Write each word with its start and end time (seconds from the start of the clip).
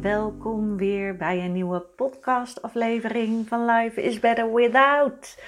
welkom 0.00 0.76
weer 0.76 1.16
bij 1.16 1.44
een 1.44 1.52
nieuwe 1.52 1.80
podcastaflevering 1.80 3.48
van 3.48 3.64
Life 3.64 4.02
is 4.02 4.20
Better 4.20 4.54
Without. 4.54 5.42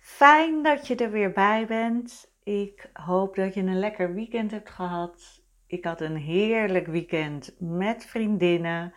Fijn 0.00 0.62
dat 0.62 0.86
je 0.86 0.96
er 0.96 1.10
weer 1.10 1.32
bij 1.32 1.66
bent. 1.66 2.32
Ik 2.42 2.90
hoop 2.92 3.36
dat 3.36 3.54
je 3.54 3.60
een 3.60 3.78
lekker 3.78 4.14
weekend 4.14 4.50
hebt 4.50 4.70
gehad. 4.70 5.42
Ik 5.66 5.84
had 5.84 6.00
een 6.00 6.16
heerlijk 6.16 6.86
weekend 6.86 7.54
met 7.58 8.06
vriendinnen. 8.06 8.94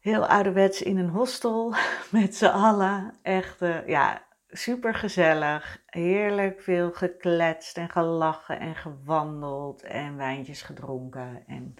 Heel 0.00 0.26
ouderwets 0.26 0.82
in 0.82 0.98
een 0.98 1.08
hostel 1.08 1.74
met 2.10 2.36
z'n 2.36 2.44
allen. 2.44 3.14
Echt, 3.22 3.62
uh, 3.62 3.86
ja, 3.86 4.22
super 4.48 4.94
gezellig. 4.94 5.82
Heerlijk 5.86 6.60
veel 6.60 6.92
gekletst 6.92 7.76
en 7.76 7.90
gelachen 7.90 8.60
en 8.60 8.74
gewandeld 8.74 9.82
en 9.82 10.16
wijntjes 10.16 10.62
gedronken. 10.62 11.44
En 11.46 11.74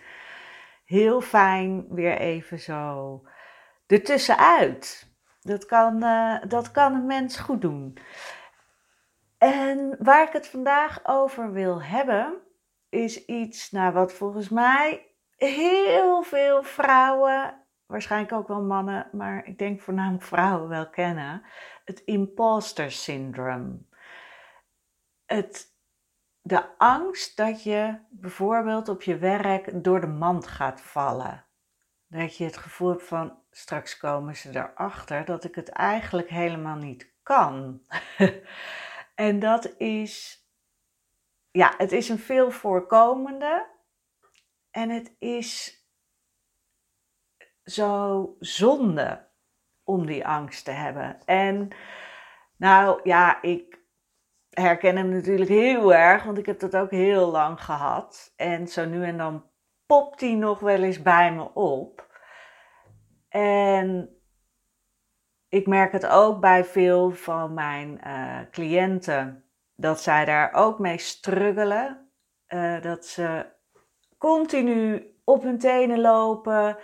heel 0.86 1.20
fijn 1.20 1.86
weer 1.88 2.18
even 2.18 2.58
zo 2.58 3.22
ertussenuit. 3.86 5.14
Dat 5.40 5.66
kan, 5.66 6.04
uh, 6.04 6.36
dat 6.48 6.70
kan 6.70 6.94
een 6.94 7.06
mens 7.06 7.36
goed 7.36 7.60
doen. 7.60 7.98
En 9.38 9.96
waar 9.98 10.26
ik 10.26 10.32
het 10.32 10.48
vandaag 10.48 11.00
over 11.06 11.52
wil 11.52 11.82
hebben, 11.82 12.34
is 12.88 13.24
iets 13.24 13.70
nou, 13.70 13.92
wat 13.92 14.12
volgens 14.12 14.48
mij 14.48 15.06
heel 15.36 16.22
veel 16.22 16.62
vrouwen, 16.62 17.66
waarschijnlijk 17.86 18.32
ook 18.32 18.48
wel 18.48 18.62
mannen, 18.62 19.08
maar 19.12 19.46
ik 19.46 19.58
denk 19.58 19.80
voornamelijk 19.80 20.24
vrouwen 20.34 20.68
wel 20.68 20.90
kennen: 20.90 21.42
het 21.84 22.00
imposter 22.04 22.90
syndrome. 22.90 23.78
Het 25.26 25.75
de 26.46 26.78
angst 26.78 27.36
dat 27.36 27.62
je 27.62 27.98
bijvoorbeeld 28.10 28.88
op 28.88 29.02
je 29.02 29.18
werk 29.18 29.84
door 29.84 30.00
de 30.00 30.06
mand 30.06 30.46
gaat 30.46 30.80
vallen. 30.80 31.44
Dat 32.06 32.36
je 32.36 32.44
het 32.44 32.56
gevoel 32.56 32.88
hebt 32.88 33.02
van 33.02 33.38
straks 33.50 33.96
komen 33.96 34.36
ze 34.36 34.50
erachter 34.50 35.24
dat 35.24 35.44
ik 35.44 35.54
het 35.54 35.68
eigenlijk 35.68 36.28
helemaal 36.28 36.76
niet 36.76 37.12
kan. 37.22 37.82
en 39.14 39.38
dat 39.38 39.74
is, 39.78 40.44
ja, 41.50 41.74
het 41.76 41.92
is 41.92 42.08
een 42.08 42.18
veel 42.18 42.50
voorkomende 42.50 43.66
en 44.70 44.90
het 44.90 45.14
is 45.18 45.82
zo 47.64 48.36
zonde 48.38 49.28
om 49.84 50.06
die 50.06 50.26
angst 50.26 50.64
te 50.64 50.70
hebben. 50.70 51.24
En 51.24 51.68
nou 52.56 53.00
ja, 53.02 53.42
ik 53.42 53.76
herken 54.60 54.96
hem 54.96 55.08
natuurlijk 55.08 55.50
heel 55.50 55.94
erg, 55.94 56.22
want 56.22 56.38
ik 56.38 56.46
heb 56.46 56.60
dat 56.60 56.76
ook 56.76 56.90
heel 56.90 57.30
lang 57.30 57.64
gehad. 57.64 58.32
En 58.36 58.68
zo 58.68 58.84
nu 58.84 59.04
en 59.04 59.16
dan 59.16 59.44
popt 59.86 60.20
hij 60.20 60.34
nog 60.34 60.58
wel 60.58 60.82
eens 60.82 61.02
bij 61.02 61.32
me 61.32 61.54
op. 61.54 62.06
En 63.28 64.10
ik 65.48 65.66
merk 65.66 65.92
het 65.92 66.06
ook 66.06 66.40
bij 66.40 66.64
veel 66.64 67.10
van 67.10 67.54
mijn 67.54 68.00
uh, 68.06 68.38
cliënten 68.50 69.44
dat 69.74 70.00
zij 70.00 70.24
daar 70.24 70.52
ook 70.52 70.78
mee 70.78 70.98
struggelen. 70.98 72.10
Uh, 72.48 72.82
dat 72.82 73.06
ze 73.06 73.46
continu 74.18 75.14
op 75.24 75.42
hun 75.42 75.58
tenen 75.58 76.00
lopen, 76.00 76.76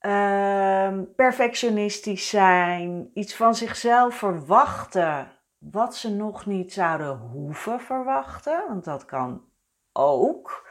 uh, 0.00 0.98
perfectionistisch 1.16 2.28
zijn, 2.28 3.10
iets 3.14 3.36
van 3.36 3.54
zichzelf 3.54 4.14
verwachten 4.14 5.35
wat 5.70 5.96
ze 5.96 6.10
nog 6.10 6.46
niet 6.46 6.72
zouden 6.72 7.16
hoeven 7.16 7.80
verwachten, 7.80 8.64
want 8.68 8.84
dat 8.84 9.04
kan 9.04 9.44
ook. 9.92 10.68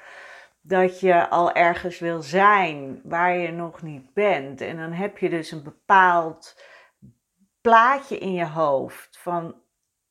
Dat 0.61 0.99
je 0.99 1.29
al 1.29 1.51
ergens 1.53 1.99
wil 1.99 2.21
zijn 2.21 3.01
waar 3.03 3.37
je 3.37 3.51
nog 3.51 3.81
niet 3.81 4.13
bent. 4.13 4.61
En 4.61 4.77
dan 4.77 4.91
heb 4.91 5.17
je 5.17 5.29
dus 5.29 5.51
een 5.51 5.63
bepaald 5.63 6.61
plaatje 7.61 8.17
in 8.17 8.33
je 8.33 8.47
hoofd 8.47 9.17
van, 9.17 9.55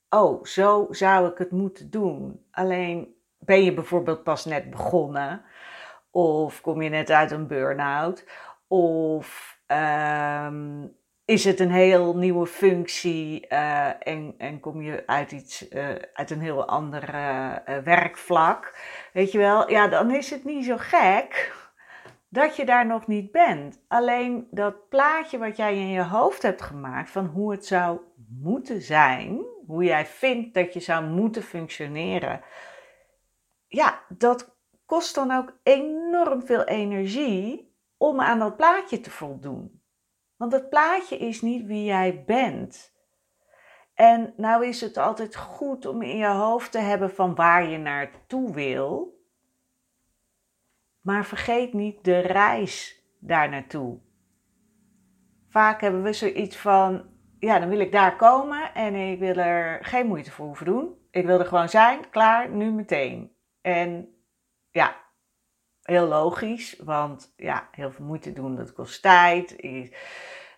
oh, 0.08 0.44
zo 0.44 0.86
zou 0.90 1.28
ik 1.30 1.38
het 1.38 1.50
moeten 1.50 1.90
doen. 1.90 2.46
Alleen 2.50 3.14
ben 3.38 3.64
je 3.64 3.74
bijvoorbeeld 3.74 4.22
pas 4.22 4.44
net 4.44 4.70
begonnen, 4.70 5.42
of 6.10 6.60
kom 6.60 6.82
je 6.82 6.90
net 6.90 7.10
uit 7.10 7.30
een 7.30 7.46
burn-out, 7.46 8.28
of 8.68 9.58
um, 9.66 10.96
is 11.24 11.44
het 11.44 11.60
een 11.60 11.70
heel 11.70 12.16
nieuwe 12.16 12.46
functie 12.46 13.46
uh, 13.48 14.06
en, 14.06 14.34
en 14.38 14.60
kom 14.60 14.82
je 14.82 15.02
uit, 15.06 15.32
iets, 15.32 15.70
uh, 15.70 15.88
uit 16.12 16.30
een 16.30 16.40
heel 16.40 16.64
ander 16.66 17.14
uh, 17.14 17.56
werkvlak, 17.84 18.78
weet 19.12 19.32
je 19.32 19.38
wel, 19.38 19.70
ja, 19.70 19.88
dan 19.88 20.10
is 20.10 20.30
het 20.30 20.44
niet 20.44 20.64
zo 20.64 20.76
gek 20.78 21.52
dat 22.28 22.56
je 22.56 22.64
daar 22.64 22.86
nog 22.86 23.06
niet 23.06 23.32
bent. 23.32 23.84
Alleen 23.88 24.46
dat 24.50 24.88
plaatje 24.88 25.38
wat 25.38 25.56
jij 25.56 25.74
in 25.74 25.88
je 25.88 26.02
hoofd 26.02 26.42
hebt 26.42 26.62
gemaakt 26.62 27.10
van 27.10 27.26
hoe 27.26 27.50
het 27.50 27.66
zou 27.66 28.00
moeten 28.40 28.82
zijn, 28.82 29.44
hoe 29.66 29.84
jij 29.84 30.06
vindt 30.06 30.54
dat 30.54 30.72
je 30.72 30.80
zou 30.80 31.04
moeten 31.04 31.42
functioneren, 31.42 32.40
ja, 33.66 34.00
dat 34.08 34.56
kost 34.86 35.14
dan 35.14 35.30
ook 35.30 35.58
enorm 35.62 36.46
veel 36.46 36.64
energie 36.64 37.76
om 37.96 38.20
aan 38.20 38.38
dat 38.38 38.56
plaatje 38.56 39.00
te 39.00 39.10
voldoen. 39.10 39.83
Want 40.36 40.52
het 40.52 40.68
plaatje 40.68 41.16
is 41.16 41.42
niet 41.42 41.66
wie 41.66 41.84
jij 41.84 42.24
bent. 42.24 42.92
En 43.94 44.34
nou 44.36 44.66
is 44.66 44.80
het 44.80 44.96
altijd 44.96 45.36
goed 45.36 45.86
om 45.86 46.02
in 46.02 46.16
je 46.16 46.26
hoofd 46.26 46.72
te 46.72 46.78
hebben 46.78 47.10
van 47.10 47.34
waar 47.34 47.68
je 47.68 47.78
naartoe 47.78 48.54
wil. 48.54 49.22
Maar 51.00 51.24
vergeet 51.24 51.72
niet 51.72 52.04
de 52.04 52.18
reis 52.18 53.02
daar 53.20 53.48
naartoe. 53.48 54.00
Vaak 55.48 55.80
hebben 55.80 56.02
we 56.02 56.12
zoiets 56.12 56.56
van, 56.56 57.04
ja, 57.38 57.58
dan 57.58 57.68
wil 57.68 57.80
ik 57.80 57.92
daar 57.92 58.16
komen 58.16 58.74
en 58.74 58.94
ik 58.94 59.18
wil 59.18 59.36
er 59.36 59.84
geen 59.84 60.06
moeite 60.06 60.30
voor 60.30 60.46
hoeven 60.46 60.66
doen. 60.66 60.94
Ik 61.10 61.26
wil 61.26 61.38
er 61.38 61.46
gewoon 61.46 61.68
zijn, 61.68 62.10
klaar, 62.10 62.50
nu 62.50 62.70
meteen. 62.72 63.36
En 63.60 64.08
ja, 64.70 65.03
heel 65.84 66.06
logisch, 66.06 66.76
want 66.84 67.32
ja, 67.36 67.68
heel 67.70 67.90
veel 67.90 68.04
moeite 68.04 68.32
doen, 68.32 68.56
dat 68.56 68.72
kost 68.72 69.02
tijd, 69.02 69.56
is, 69.56 69.92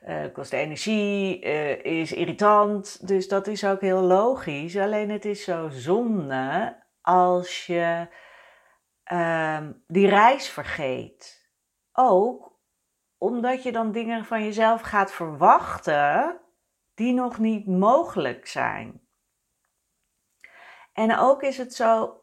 uh, 0.07 0.25
kost 0.33 0.53
energie, 0.53 1.45
uh, 1.45 1.85
is 1.85 2.13
irritant. 2.13 3.09
Dus 3.09 3.29
dat 3.29 3.47
is 3.47 3.65
ook 3.65 3.81
heel 3.81 4.01
logisch. 4.01 4.77
Alleen 4.77 5.11
het 5.11 5.25
is 5.25 5.45
zo 5.45 5.69
zonde 5.69 6.77
als 7.01 7.67
je 7.67 8.09
uh, 9.13 9.69
die 9.87 10.09
reis 10.09 10.49
vergeet. 10.49 11.51
Ook 11.93 12.53
omdat 13.19 13.63
je 13.63 13.73
dan 13.73 13.93
dingen 13.93 14.25
van 14.25 14.45
jezelf 14.45 14.81
gaat 14.81 15.13
verwachten 15.13 16.41
die 16.95 17.13
nog 17.13 17.39
niet 17.39 17.67
mogelijk 17.67 18.47
zijn. 18.47 19.01
En 20.93 21.19
ook 21.19 21.43
is 21.43 21.59
het 21.59 21.75
zo 21.75 22.21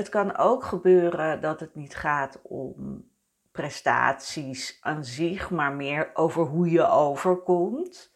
het 0.00 0.08
kan 0.08 0.36
ook 0.36 0.64
gebeuren 0.64 1.40
dat 1.40 1.60
het 1.60 1.74
niet 1.74 1.96
gaat 1.96 2.40
om 2.42 3.04
prestaties 3.52 4.78
aan 4.80 5.04
zich, 5.04 5.50
maar 5.50 5.72
meer 5.72 6.10
over 6.14 6.42
hoe 6.44 6.70
je 6.70 6.88
overkomt. 6.88 8.14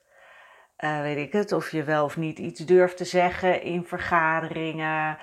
Uh, 0.79 1.01
weet 1.01 1.17
ik 1.17 1.33
het, 1.33 1.53
of 1.53 1.71
je 1.71 1.83
wel 1.83 2.05
of 2.05 2.17
niet 2.17 2.39
iets 2.39 2.61
durft 2.61 2.97
te 2.97 3.05
zeggen 3.05 3.63
in 3.63 3.85
vergaderingen. 3.85 5.19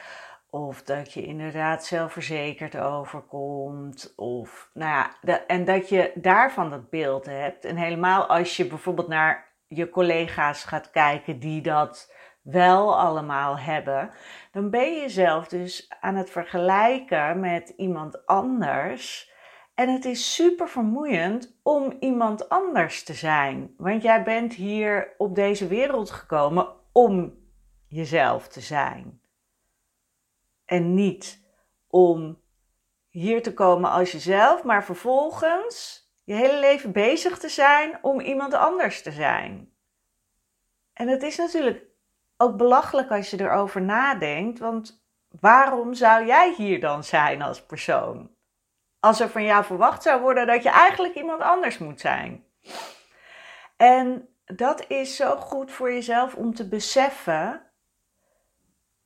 Of 0.50 0.84
dat 0.84 1.14
je 1.14 1.26
inderdaad 1.26 1.86
zelfverzekerd 1.86 2.78
overkomt. 2.78 4.14
Of, 4.16 4.70
nou 4.74 5.10
ja, 5.24 5.46
en 5.48 5.66
dat 5.66 5.90
je 5.90 6.12
daarvan 6.16 6.70
dat 6.70 6.90
beeld 6.90 7.26
hebt. 7.26 7.66
En 7.66 7.76
helemaal 7.76 8.26
als 8.26 8.58
je 8.58 8.68
bijvoorbeeld 8.68 9.08
naar 9.08 9.54
je 9.68 9.90
collega's 9.90 10.64
gaat 10.64 10.92
kijken 10.92 11.40
die 11.40 11.62
dat 11.62 12.14
wel 12.42 13.00
allemaal 13.00 13.60
hebben, 13.60 14.12
dan 14.52 14.70
ben 14.70 14.94
je 14.94 15.00
jezelf 15.00 15.48
dus 15.48 15.90
aan 16.00 16.16
het 16.16 16.30
vergelijken 16.30 17.40
met 17.40 17.70
iemand 17.70 18.26
anders. 18.26 19.32
En 19.76 19.90
het 19.90 20.06
is 20.06 20.34
super 20.34 20.70
vermoeiend 20.70 21.60
om 21.64 21.96
iemand 22.00 22.50
anders 22.50 23.04
te 23.04 23.14
zijn. 23.14 23.74
Want 23.78 24.02
jij 24.02 24.24
bent 24.24 24.54
hier 24.54 25.14
op 25.18 25.36
deze 25.36 25.68
wereld 25.68 26.12
gekomen 26.12 26.68
om 26.92 27.34
jezelf 27.88 28.48
te 28.48 28.62
zijn. 28.62 29.22
En 30.66 30.94
niet 30.94 31.46
om 31.88 32.42
hier 33.10 33.44
te 33.44 33.54
komen 33.54 33.92
als 33.92 34.12
jezelf, 34.12 34.64
maar 34.64 34.84
vervolgens 34.84 36.10
je 36.24 36.34
hele 36.34 36.60
leven 36.60 36.92
bezig 36.92 37.38
te 37.38 37.50
zijn 37.50 38.00
om 38.02 38.20
iemand 38.20 38.54
anders 38.54 39.02
te 39.02 39.12
zijn. 39.12 39.74
En 40.94 41.08
het 41.08 41.24
is 41.24 41.38
natuurlijk 41.38 41.91
ook 42.42 42.58
belachelijk 42.58 43.12
als 43.12 43.30
je 43.30 43.40
erover 43.40 43.82
nadenkt, 43.82 44.60
want 44.60 45.04
waarom 45.40 45.94
zou 45.94 46.26
jij 46.26 46.54
hier 46.54 46.80
dan 46.80 47.04
zijn 47.04 47.42
als 47.42 47.66
persoon? 47.66 48.32
Als 49.00 49.20
er 49.20 49.30
van 49.30 49.44
jou 49.44 49.64
verwacht 49.64 50.04
zou 50.04 50.22
worden 50.22 50.48
dat 50.48 50.64
je 50.64 50.70
eigenlijk 50.70 51.16
iemand 51.16 51.42
anders 51.42 51.78
moet 51.78 52.00
zijn. 52.00 52.46
En 53.78 54.30
dat 54.46 54.86
is 54.88 55.16
zo 55.16 55.36
goed 55.36 55.72
voor 55.72 55.94
jezelf 55.94 56.36
om 56.36 56.54
te 56.54 56.68
beseffen 56.68 57.72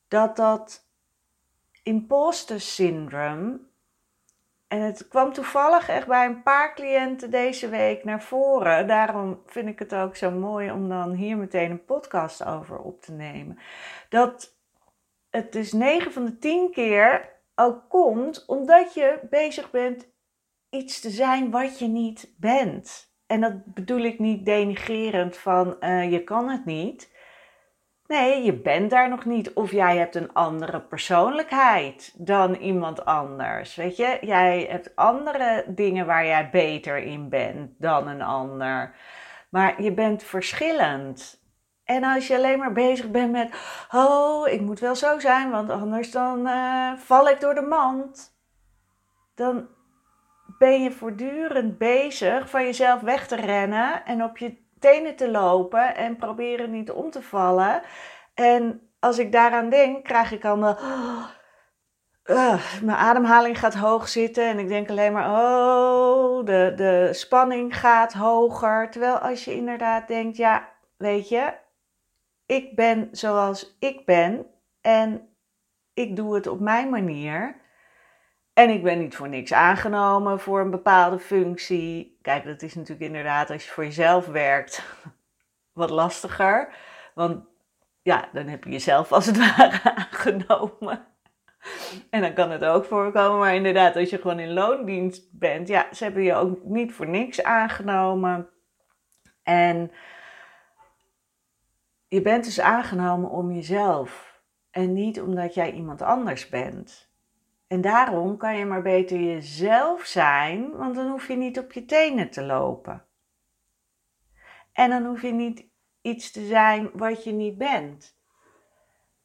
dat 0.08 0.36
dat 0.36 0.88
imposter 1.84 2.62
syndrome 2.62 3.60
en 4.68 4.82
het 4.82 5.08
kwam 5.08 5.34
toevallig 5.34 5.90
echt 5.90 6.08
bij 6.08 6.26
een 6.26 6.44
paar 6.44 6.76
cliënten 6.76 7.32
deze 7.32 7.70
week 7.70 8.04
naar 8.04 8.24
voren. 8.24 8.88
Daarom 8.88 9.42
vind 9.46 9.68
ik 9.68 9.80
het 9.80 9.96
ook 9.96 10.16
zo 10.16 10.32
mooi 10.32 10.72
om 10.72 10.90
dan 10.90 11.12
hier 11.14 11.38
meteen 11.38 11.72
een 11.72 11.86
podcast 11.86 12.46
over 12.46 12.78
op 12.78 13.02
te 13.02 13.12
nemen. 13.12 13.60
Dat 14.10 14.58
het 15.30 15.52
dus 15.52 15.72
9 15.72 16.12
van 16.12 16.26
de 16.26 16.38
10 16.38 16.72
keer 16.72 17.34
ook 17.56 17.90
komt 17.90 18.46
omdat 18.46 18.94
je 18.94 19.20
bezig 19.30 19.72
bent 19.72 20.08
iets 20.70 21.00
te 21.00 21.10
zijn 21.10 21.52
wat 21.52 21.80
je 21.80 21.88
niet 21.88 22.34
bent. 22.38 23.14
En 23.28 23.42
dat 23.42 23.66
bedoel 23.66 24.02
ik 24.02 24.20
niet 24.20 24.46
denigerend 24.46 25.38
van 25.38 25.78
uh, 25.80 26.12
je 26.12 26.24
kan 26.24 26.50
het 26.50 26.66
niet. 26.66 27.15
Nee, 28.08 28.44
je 28.44 28.54
bent 28.54 28.90
daar 28.90 29.10
nog 29.10 29.26
niet. 29.26 29.54
Of 29.54 29.72
jij 29.72 29.98
hebt 29.98 30.16
een 30.16 30.34
andere 30.34 30.82
persoonlijkheid 30.82 32.14
dan 32.18 32.56
iemand 32.56 33.06
anders. 33.06 33.76
Weet 33.76 33.98
je, 33.98 34.18
jij 34.22 34.68
hebt 34.70 34.96
andere 34.96 35.64
dingen 35.68 36.06
waar 36.06 36.26
jij 36.26 36.50
beter 36.50 36.98
in 36.98 37.30
bent 37.30 37.72
dan 37.78 38.08
een 38.08 38.22
ander. 38.22 38.96
Maar 39.50 39.82
je 39.82 39.94
bent 39.94 40.24
verschillend. 40.24 41.44
En 41.84 42.04
als 42.04 42.28
je 42.28 42.36
alleen 42.36 42.60
maar 42.60 42.72
bezig 42.72 43.12
bent 43.12 43.32
met, 43.32 43.50
oh, 43.92 44.48
ik 44.48 44.62
moet 44.62 44.80
wel 44.80 44.96
zo 44.96 45.20
zijn, 45.20 45.52
want 45.52 45.70
anders 45.70 46.12
dan 46.12 46.48
uh, 46.48 46.94
val 46.98 47.30
ik 47.30 47.40
door 47.40 47.56
de 47.56 47.62
mand. 47.62 48.40
Dan 49.36 49.68
ben 50.58 50.84
je 50.84 50.92
voortdurend 50.92 51.78
bezig 51.78 52.50
van 52.50 52.64
jezelf 52.64 53.02
weg 53.02 53.28
te 53.28 53.36
rennen 53.36 54.06
en 54.06 54.24
op 54.24 54.38
je 54.38 54.65
tenen 54.80 55.16
te 55.16 55.32
lopen 55.32 55.96
en 55.96 56.16
proberen 56.16 56.72
niet 56.72 56.92
om 56.92 57.12
te 57.12 57.22
vallen. 57.22 57.82
En 58.34 58.90
als 59.00 59.18
ik 59.18 59.32
daaraan 59.32 59.70
denk, 59.70 60.04
krijg 60.04 60.32
ik 60.32 60.46
allemaal. 60.46 60.78
Uh, 62.26 62.82
mijn 62.82 62.98
ademhaling 62.98 63.60
gaat 63.60 63.76
hoog 63.76 64.08
zitten 64.08 64.48
en 64.48 64.60
ik 64.60 64.68
denk 64.68 64.90
alleen 64.90 65.14
maar, 65.14 65.30
oh, 65.30 66.46
de, 66.46 66.74
de 66.76 67.10
spanning 67.12 67.80
gaat 67.80 68.14
hoger. 68.14 68.90
Terwijl 68.90 69.18
als 69.18 69.46
je 69.46 69.56
inderdaad 69.56 70.08
denkt, 70.08 70.38
ja, 70.38 70.70
weet 70.98 71.30
je, 71.30 71.54
ik 72.46 72.76
ben 72.76 73.10
zoals 73.12 73.76
ik 73.80 74.06
ben 74.06 74.46
en 74.82 75.36
ik 75.94 76.16
doe 76.16 76.36
het 76.36 76.48
op 76.48 76.60
mijn 76.60 76.90
manier. 76.90 77.56
En 78.56 78.70
ik 78.70 78.84
ben 78.84 79.00
niet 79.00 79.16
voor 79.16 79.30
niks 79.30 79.54
aangenomen 79.54 80.40
voor 80.40 80.60
een 80.60 80.70
bepaalde 80.70 81.20
functie. 81.20 82.20
Kijk, 82.22 82.46
dat 82.46 82.62
is 82.62 82.76
natuurlijk 82.76 83.06
inderdaad 83.06 83.50
als 83.50 83.66
je 83.66 83.72
voor 83.72 83.84
jezelf 83.84 84.26
werkt 84.28 84.84
wat 85.80 85.90
lastiger. 85.90 86.76
Want 87.14 87.46
ja, 88.02 88.30
dan 88.34 88.48
heb 88.48 88.64
je 88.64 88.70
jezelf 88.70 89.12
als 89.12 89.26
het 89.26 89.38
ware 89.58 89.96
aangenomen. 89.96 91.08
En 92.10 92.22
dan 92.22 92.34
kan 92.34 92.52
het 92.52 92.64
ook 92.66 92.86
voorkomen. 92.86 93.40
Maar 93.40 93.56
inderdaad, 93.56 93.96
als 93.96 94.10
je 94.10 94.18
gewoon 94.18 94.40
in 94.40 94.54
loondienst 94.54 95.40
bent, 95.40 95.68
ja, 95.68 95.88
ze 95.94 96.04
hebben 96.04 96.24
je 96.24 96.34
ook 96.34 96.64
niet 96.64 96.94
voor 96.94 97.08
niks 97.08 97.44
aangenomen. 97.44 98.50
En 99.44 99.92
je 102.08 102.22
bent 102.22 102.44
dus 102.44 102.60
aangenomen 102.60 103.30
om 103.30 103.52
jezelf. 103.52 104.42
En 104.72 104.94
niet 104.94 105.22
omdat 105.22 105.54
jij 105.54 105.72
iemand 105.72 106.02
anders 106.02 106.50
bent. 106.50 107.14
En 107.68 107.82
daarom 107.82 108.38
kan 108.38 108.58
je 108.58 108.66
maar 108.66 108.82
beter 108.82 109.20
jezelf 109.20 110.06
zijn, 110.06 110.72
want 110.72 110.96
dan 110.96 111.10
hoef 111.10 111.28
je 111.28 111.36
niet 111.36 111.60
op 111.60 111.72
je 111.72 111.86
tenen 111.86 112.30
te 112.30 112.44
lopen. 112.44 113.06
En 114.72 114.90
dan 114.90 115.06
hoef 115.06 115.22
je 115.22 115.32
niet 115.32 115.66
iets 116.02 116.32
te 116.32 116.46
zijn 116.46 116.90
wat 116.94 117.24
je 117.24 117.32
niet 117.32 117.58
bent. 117.58 118.18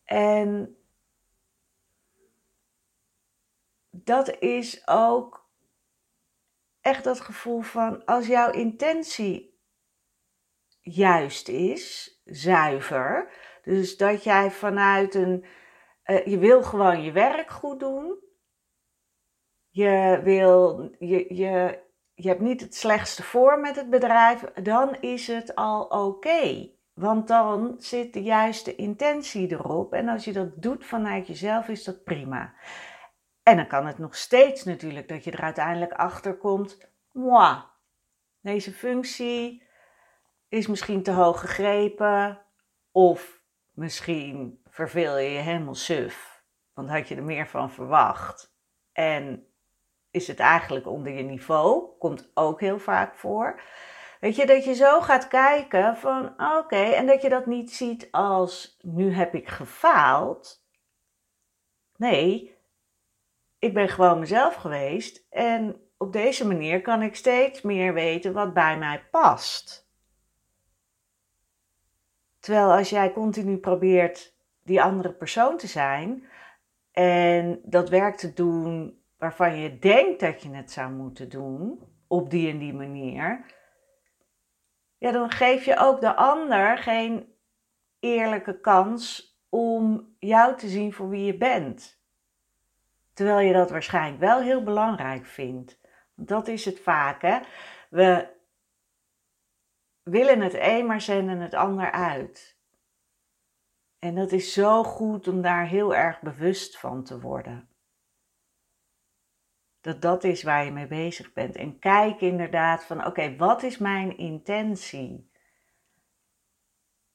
En 0.05 0.77
dat 3.91 4.39
is 4.39 4.89
ook 4.89 5.49
echt 6.81 7.05
dat 7.05 7.21
gevoel 7.21 7.61
van 7.61 8.05
als 8.05 8.27
jouw 8.27 8.51
intentie 8.51 9.59
juist 10.81 11.49
is, 11.49 12.21
zuiver, 12.25 13.33
dus 13.63 13.97
dat 13.97 14.25
jij 14.25 14.51
vanuit 14.51 15.15
een, 15.15 15.45
uh, 16.05 16.27
je 16.27 16.39
wil 16.39 16.63
gewoon 16.63 17.03
je 17.03 17.13
werk 17.13 17.51
goed 17.51 17.81
doen, 17.81 18.19
je, 19.71 20.21
wil, 20.23 20.91
je, 20.99 21.35
je, 21.35 21.79
je 22.15 22.29
hebt 22.29 22.41
niet 22.41 22.61
het 22.61 22.75
slechtste 22.75 23.23
voor 23.23 23.61
met 23.61 23.77
het 23.77 23.91
bedrijf, 23.91 24.45
dan 24.63 24.97
is 25.01 25.27
het 25.27 25.55
al 25.55 25.83
oké. 25.83 26.71
Want 26.95 27.29
dan 27.29 27.75
zit 27.79 28.13
de 28.13 28.23
juiste 28.23 28.75
intentie 28.77 29.51
erop. 29.51 29.93
En 29.93 30.09
als 30.09 30.25
je 30.25 30.33
dat 30.33 30.63
doet 30.63 30.87
vanuit 30.87 31.27
jezelf, 31.27 31.69
is 31.69 31.85
dat 31.85 32.05
prima. 32.05 32.55
En 33.43 33.57
dan 33.57 33.67
kan 33.67 33.87
het 33.87 33.99
nog 33.99 34.17
steeds 34.17 34.65
natuurlijk 34.65 35.09
dat 35.09 35.25
je 35.25 35.31
er 35.31 35.41
uiteindelijk 35.41 35.93
achter 35.93 36.37
komt. 36.37 36.89
Moi, 37.13 37.57
deze 38.41 38.73
functie 38.73 39.63
is 40.49 40.67
misschien 40.67 41.03
te 41.03 41.11
hoog 41.11 41.41
gegrepen. 41.41 42.43
Of 42.91 43.43
misschien 43.71 44.63
verveel 44.69 45.19
je 45.19 45.31
je 45.31 45.39
helemaal 45.39 45.75
suf. 45.75 46.45
Want 46.75 46.89
had 46.89 47.09
je 47.09 47.17
er 47.17 47.25
meer 47.25 47.47
van 47.47 47.71
verwacht. 47.71 48.55
En 48.93 49.50
is 50.11 50.27
het 50.27 50.39
eigenlijk 50.39 50.87
onder 50.87 51.13
je 51.13 51.23
niveau. 51.23 51.89
Komt 51.99 52.31
ook 52.35 52.61
heel 52.61 52.79
vaak 52.79 53.15
voor. 53.15 53.61
Weet 54.21 54.37
je, 54.37 54.47
dat 54.47 54.65
je 54.65 54.75
zo 54.75 55.01
gaat 55.01 55.29
kijken 55.29 55.97
van 55.97 56.35
oké, 56.57 56.77
en 56.77 57.07
dat 57.07 57.23
je 57.23 57.29
dat 57.29 57.47
niet 57.47 57.73
ziet 57.73 58.09
als 58.11 58.79
nu 58.81 59.13
heb 59.13 59.35
ik 59.35 59.49
gefaald. 59.49 60.65
Nee, 61.97 62.57
ik 63.59 63.75
ben 63.75 63.89
gewoon 63.89 64.19
mezelf 64.19 64.55
geweest 64.55 65.27
en 65.31 65.81
op 65.97 66.13
deze 66.13 66.47
manier 66.47 66.83
kan 66.83 67.03
ik 67.03 67.17
steeds 67.17 67.63
meer 67.63 67.95
weten 67.95 68.33
wat 68.33 68.55
bij 68.55 68.79
mij 68.79 69.05
past. 69.11 69.89
Terwijl 72.39 72.73
als 72.73 72.91
jij 72.91 73.13
continu 73.13 73.57
probeert 73.57 74.35
die 74.63 74.83
andere 74.83 75.13
persoon 75.13 75.57
te 75.57 75.67
zijn 75.67 76.29
en 76.93 77.61
dat 77.65 77.89
werk 77.89 78.17
te 78.17 78.33
doen 78.33 79.00
waarvan 79.21 79.57
je 79.57 79.79
denkt 79.79 80.21
dat 80.21 80.43
je 80.43 80.51
het 80.51 80.71
zou 80.71 80.93
moeten 80.93 81.29
doen, 81.29 81.83
op 82.07 82.31
die 82.31 82.51
en 82.51 82.59
die 82.59 82.75
manier, 82.75 83.45
ja, 84.99 85.11
dan 85.11 85.31
geef 85.31 85.65
je 85.65 85.77
ook 85.77 86.01
de 86.01 86.15
ander 86.15 86.79
geen 86.79 87.35
eerlijke 87.99 88.61
kans 88.61 89.35
om 89.49 90.15
jou 90.19 90.57
te 90.57 90.69
zien 90.69 90.93
voor 90.93 91.09
wie 91.09 91.25
je 91.25 91.37
bent. 91.37 92.03
Terwijl 93.13 93.47
je 93.47 93.53
dat 93.53 93.71
waarschijnlijk 93.71 94.21
wel 94.21 94.41
heel 94.41 94.63
belangrijk 94.63 95.27
vindt. 95.27 95.81
Dat 96.15 96.49
is 96.49 96.65
het 96.65 96.81
vaak, 96.81 97.23
hè. 97.23 97.41
We 97.91 98.29
willen 100.03 100.41
het 100.41 100.55
een, 100.55 100.87
maar 100.87 101.01
zenden 101.01 101.41
het 101.41 101.55
ander 101.55 101.91
uit. 101.91 102.59
En 103.99 104.15
dat 104.15 104.33
is 104.33 104.53
zo 104.53 104.85
goed 104.85 105.29
om 105.29 105.43
daar 105.43 105.67
heel 105.67 105.95
erg 105.95 106.21
bewust 106.21 106.79
van 106.79 107.05
te 107.05 107.21
worden 107.21 107.70
dat 109.81 110.03
dat 110.03 110.25
is 110.25 110.43
waar 110.43 110.65
je 110.65 110.71
mee 110.71 110.87
bezig 110.87 111.33
bent. 111.33 111.57
En 111.57 111.79
kijk 111.79 112.21
inderdaad 112.21 112.85
van, 112.85 113.07
oké, 113.07 113.37
wat 113.37 113.63
is 113.63 113.79
mijn 113.79 114.17
intentie? 114.17 115.31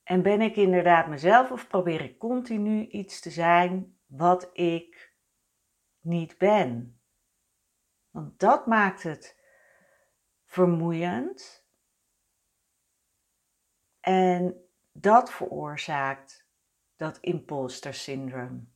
En 0.04 0.22
ben 0.22 0.42
ik 0.42 0.56
inderdaad 0.56 1.08
mezelf 1.08 1.52
of 1.52 1.68
probeer 1.68 2.02
ik 2.02 2.18
continu 2.18 2.86
iets 2.88 3.20
te 3.22 3.30
zijn 3.30 3.98
wat 4.06 4.50
ik 4.54 5.14
niet 6.00 6.38
ben? 6.38 7.00
Want 8.10 8.40
dat 8.40 8.66
maakt 8.66 9.04
het 9.04 9.42
vermoeiend. 10.46 11.68
En 14.00 14.70
dat 14.92 15.32
veroorzaakt 15.32 16.48
dat 16.96 17.18
imposter 17.18 17.94
syndroom. 17.94 18.75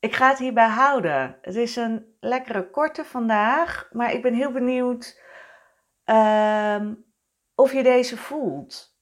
Ik 0.00 0.14
ga 0.14 0.28
het 0.28 0.38
hierbij 0.38 0.68
houden. 0.68 1.38
Het 1.42 1.54
is 1.56 1.76
een 1.76 2.16
lekkere 2.20 2.70
korte 2.70 3.04
vandaag, 3.04 3.88
maar 3.92 4.12
ik 4.12 4.22
ben 4.22 4.34
heel 4.34 4.52
benieuwd 4.52 5.20
ehm, 6.04 6.94
of 7.54 7.72
je 7.72 7.82
deze 7.82 8.16
voelt. 8.16 8.98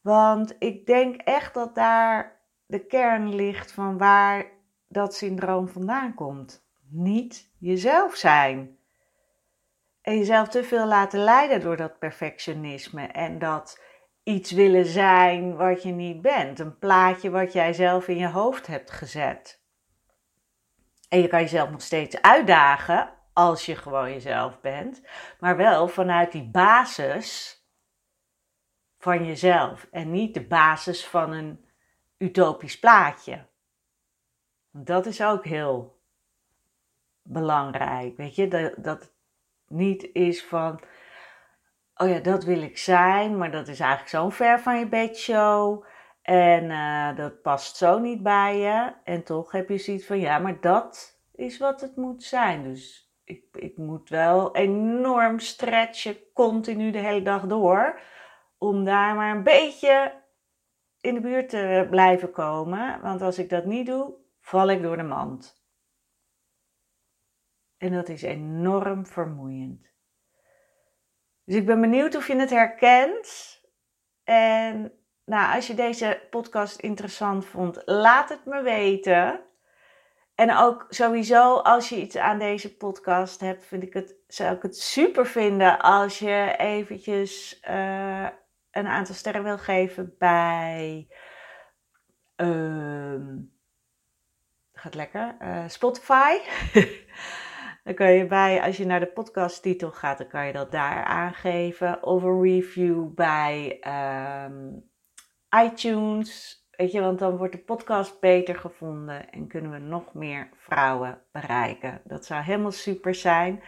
Want 0.00 0.56
ik 0.58 0.86
denk 0.86 1.20
echt 1.20 1.54
dat 1.54 1.74
daar 1.74 2.40
de 2.66 2.86
kern 2.86 3.34
ligt 3.34 3.72
van 3.72 3.98
waar 3.98 4.46
dat 4.88 5.14
syndroom 5.14 5.68
vandaan 5.68 6.14
komt. 6.14 6.66
Niet 6.88 7.52
jezelf 7.58 8.14
zijn. 8.14 8.78
En 10.00 10.18
jezelf 10.18 10.48
te 10.48 10.64
veel 10.64 10.86
laten 10.86 11.20
leiden 11.20 11.60
door 11.60 11.76
dat 11.76 11.98
perfectionisme 11.98 13.06
en 13.06 13.38
dat 13.38 13.80
iets 14.24 14.50
willen 14.50 14.86
zijn 14.86 15.56
wat 15.56 15.82
je 15.82 15.92
niet 15.92 16.22
bent. 16.22 16.58
Een 16.58 16.78
plaatje 16.78 17.30
wat 17.30 17.52
jij 17.52 17.72
zelf 17.72 18.08
in 18.08 18.16
je 18.16 18.28
hoofd 18.28 18.66
hebt 18.66 18.90
gezet. 18.90 19.62
En 21.08 21.20
je 21.20 21.28
kan 21.28 21.40
jezelf 21.40 21.70
nog 21.70 21.82
steeds 21.82 22.22
uitdagen 22.22 23.12
als 23.32 23.66
je 23.66 23.76
gewoon 23.76 24.12
jezelf 24.12 24.60
bent, 24.60 25.02
maar 25.40 25.56
wel 25.56 25.88
vanuit 25.88 26.32
die 26.32 26.50
basis 26.50 27.58
van 28.98 29.24
jezelf 29.24 29.88
en 29.90 30.10
niet 30.10 30.34
de 30.34 30.46
basis 30.46 31.06
van 31.06 31.32
een 31.32 31.64
utopisch 32.18 32.78
plaatje. 32.78 33.46
Dat 34.70 35.06
is 35.06 35.22
ook 35.22 35.44
heel 35.44 36.00
belangrijk, 37.22 38.16
weet 38.16 38.34
je, 38.34 38.48
dat, 38.48 38.74
dat 38.76 39.12
niet 39.68 40.08
is 40.12 40.44
van, 40.44 40.80
oh 41.94 42.08
ja, 42.08 42.18
dat 42.18 42.44
wil 42.44 42.62
ik 42.62 42.78
zijn, 42.78 43.38
maar 43.38 43.50
dat 43.50 43.68
is 43.68 43.80
eigenlijk 43.80 44.10
zo'n 44.10 44.32
ver 44.32 44.60
van 44.60 44.78
je 44.78 44.88
bedshow 44.88 45.84
en 46.22 46.64
uh, 46.64 47.16
dat 47.16 47.42
past 47.42 47.76
zo 47.76 47.98
niet 47.98 48.22
bij 48.22 48.58
je 48.58 48.92
en 49.04 49.24
toch 49.24 49.52
heb 49.52 49.68
je 49.68 49.78
zoiets 49.78 50.06
van, 50.06 50.18
ja, 50.18 50.38
maar 50.38 50.60
dat 50.60 51.20
is 51.32 51.58
wat 51.58 51.80
het 51.80 51.96
moet 51.96 52.22
zijn, 52.22 52.62
dus 52.62 53.12
ik, 53.24 53.44
ik 53.52 53.76
moet 53.76 54.08
wel 54.08 54.56
enorm 54.56 55.38
stretchen, 55.38 56.16
continu 56.32 56.90
de 56.90 56.98
hele 56.98 57.22
dag 57.22 57.46
door, 57.46 58.00
om 58.58 58.84
daar 58.84 59.14
maar 59.14 59.36
een 59.36 59.42
beetje 59.42 60.22
in 61.00 61.14
de 61.14 61.20
buurt 61.20 61.48
te 61.48 61.86
blijven 61.90 62.30
komen. 62.30 63.00
Want 63.00 63.22
als 63.22 63.38
ik 63.38 63.48
dat 63.48 63.64
niet 63.64 63.86
doe, 63.86 64.14
val 64.40 64.70
ik 64.70 64.82
door 64.82 64.96
de 64.96 65.02
mand. 65.02 65.62
En 67.76 67.92
dat 67.92 68.08
is 68.08 68.22
enorm 68.22 69.06
vermoeiend. 69.06 69.93
Dus 71.44 71.54
ik 71.54 71.66
ben 71.66 71.80
benieuwd 71.80 72.16
of 72.16 72.26
je 72.26 72.36
het 72.36 72.50
herkent. 72.50 73.60
En 74.24 74.92
nou, 75.24 75.54
als 75.54 75.66
je 75.66 75.74
deze 75.74 76.26
podcast 76.30 76.80
interessant 76.80 77.46
vond, 77.46 77.82
laat 77.84 78.28
het 78.28 78.44
me 78.44 78.62
weten. 78.62 79.40
En 80.34 80.56
ook 80.56 80.86
sowieso, 80.88 81.56
als 81.56 81.88
je 81.88 82.00
iets 82.00 82.16
aan 82.16 82.38
deze 82.38 82.76
podcast 82.76 83.40
hebt, 83.40 83.64
vind 83.64 83.82
ik 83.82 83.92
het, 83.92 84.16
zou 84.26 84.56
ik 84.56 84.62
het 84.62 84.78
super 84.78 85.26
vinden 85.26 85.80
als 85.80 86.18
je 86.18 86.54
eventjes 86.56 87.60
uh, 87.68 88.28
een 88.70 88.86
aantal 88.86 89.14
sterren 89.14 89.42
wil 89.42 89.58
geven 89.58 90.14
bij. 90.18 91.08
Uh, 92.36 93.20
gaat 94.72 94.94
lekker. 94.94 95.36
Uh, 95.42 95.68
Spotify. 95.68 96.36
dan 97.84 97.94
kan 97.94 98.12
je 98.12 98.26
bij, 98.26 98.62
als 98.62 98.76
je 98.76 98.86
naar 98.86 99.00
de 99.00 99.06
podcasttitel 99.06 99.90
gaat, 99.90 100.18
dan 100.18 100.28
kan 100.28 100.46
je 100.46 100.52
dat 100.52 100.72
daar 100.72 101.04
aangeven. 101.04 102.02
Of 102.02 102.22
een 102.22 102.42
review 102.42 103.14
bij 103.14 103.80
um, 104.46 104.90
iTunes. 105.64 106.62
Weet 106.70 106.92
je, 106.92 107.00
want 107.00 107.18
dan 107.18 107.36
wordt 107.36 107.52
de 107.52 107.58
podcast 107.58 108.20
beter 108.20 108.56
gevonden 108.56 109.30
en 109.30 109.46
kunnen 109.46 109.70
we 109.70 109.78
nog 109.78 110.14
meer 110.14 110.48
vrouwen 110.56 111.22
bereiken. 111.32 112.00
Dat 112.04 112.24
zou 112.24 112.42
helemaal 112.42 112.72
super 112.72 113.14
zijn. 113.14 113.62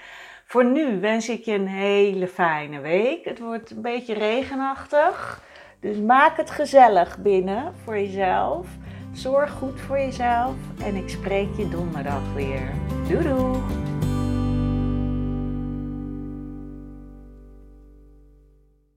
Voor 0.45 0.65
nu 0.65 1.01
wens 1.01 1.29
ik 1.29 1.45
je 1.45 1.53
een 1.53 1.69
hele 1.69 2.29
fijne 2.29 2.81
week. 2.81 3.25
Het 3.25 3.39
wordt 3.39 3.71
een 3.71 3.83
beetje 3.83 4.15
regenachtig. 4.15 5.43
Dus 5.81 5.97
maak 5.97 6.37
het 6.37 6.51
gezellig 6.51 7.19
binnen 7.19 7.75
voor 7.85 7.95
jezelf. 7.95 8.69
Zorg 9.13 9.51
goed 9.51 9.81
voor 9.81 9.99
jezelf. 9.99 10.55
En 10.85 10.95
ik 10.95 11.09
spreek 11.09 11.57
je 11.57 11.69
donderdag 11.69 12.33
weer. 12.35 12.73
Doei 13.09 13.29
doei! 13.29 13.96